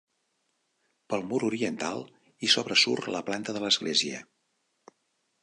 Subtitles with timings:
[1.13, 2.01] Pel mur oriental
[2.41, 4.25] hi sobresurt la planta de l'església.